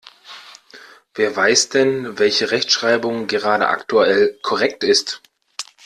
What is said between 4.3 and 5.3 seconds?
korrekt ist?